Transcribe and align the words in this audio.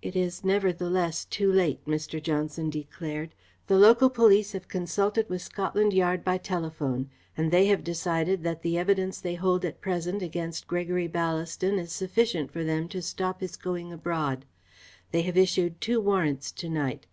"It 0.00 0.16
is 0.16 0.42
nevertheless 0.44 1.26
too 1.26 1.52
late," 1.52 1.84
Mr. 1.84 2.22
Johnson 2.22 2.70
declared. 2.70 3.34
"The 3.66 3.76
local 3.76 4.08
police 4.08 4.52
have 4.52 4.66
consulted 4.66 5.28
with 5.28 5.42
Scotland 5.42 5.92
Yard 5.92 6.24
by 6.24 6.38
telephone, 6.38 7.10
and 7.36 7.50
they 7.50 7.66
have 7.66 7.84
decided 7.84 8.44
that 8.44 8.62
the 8.62 8.78
evidence 8.78 9.20
they 9.20 9.34
hold 9.34 9.66
at 9.66 9.82
present 9.82 10.22
against 10.22 10.68
Gregory 10.68 11.06
Ballaston 11.06 11.78
is 11.78 11.92
sufficient 11.92 12.50
for 12.50 12.64
them 12.64 12.88
to 12.88 13.02
stop 13.02 13.42
his 13.42 13.56
going 13.56 13.92
abroad. 13.92 14.46
They 15.10 15.20
have 15.20 15.36
issued 15.36 15.82
two 15.82 16.00
warrants 16.00 16.50
to 16.52 16.70
night. 16.70 17.06